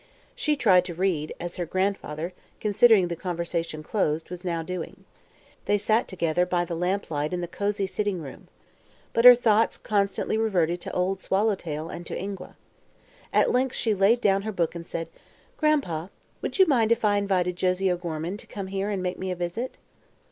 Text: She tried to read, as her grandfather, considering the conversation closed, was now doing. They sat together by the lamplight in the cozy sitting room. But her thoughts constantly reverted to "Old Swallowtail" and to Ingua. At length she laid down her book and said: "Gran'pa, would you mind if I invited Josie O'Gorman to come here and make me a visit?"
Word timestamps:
She 0.35 0.55
tried 0.55 0.83
to 0.85 0.95
read, 0.95 1.31
as 1.39 1.57
her 1.57 1.65
grandfather, 1.67 2.33
considering 2.59 3.07
the 3.07 3.15
conversation 3.15 3.83
closed, 3.83 4.31
was 4.31 4.43
now 4.43 4.63
doing. 4.63 5.05
They 5.65 5.77
sat 5.77 6.07
together 6.07 6.43
by 6.43 6.65
the 6.65 6.73
lamplight 6.73 7.33
in 7.33 7.41
the 7.41 7.47
cozy 7.47 7.85
sitting 7.85 8.19
room. 8.19 8.47
But 9.13 9.25
her 9.25 9.35
thoughts 9.35 9.77
constantly 9.77 10.37
reverted 10.39 10.81
to 10.81 10.91
"Old 10.91 11.21
Swallowtail" 11.21 11.89
and 11.89 12.03
to 12.07 12.17
Ingua. 12.19 12.55
At 13.31 13.51
length 13.51 13.75
she 13.75 13.93
laid 13.93 14.21
down 14.21 14.41
her 14.41 14.51
book 14.51 14.73
and 14.73 14.87
said: 14.87 15.07
"Gran'pa, 15.57 16.09
would 16.41 16.57
you 16.57 16.65
mind 16.65 16.91
if 16.91 17.05
I 17.05 17.17
invited 17.17 17.55
Josie 17.55 17.91
O'Gorman 17.91 18.37
to 18.37 18.47
come 18.47 18.65
here 18.73 18.89
and 18.89 19.03
make 19.03 19.19
me 19.19 19.29
a 19.29 19.35
visit?" 19.35 19.77